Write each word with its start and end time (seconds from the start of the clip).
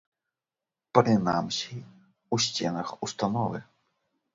Прынамсі, 0.99 1.77
у 2.37 2.43
сценах 2.49 2.87
установы. 3.07 3.67